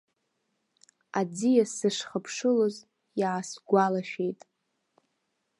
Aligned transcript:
Аӡиас 1.19 1.69
сышхыԥшылоз, 1.77 2.75
иаасгәалашәеит. 3.19 4.39